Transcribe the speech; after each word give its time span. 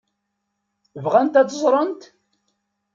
Bɣant 1.03 1.39
ad 1.39 1.47
tt-ẓrent? 1.47 2.01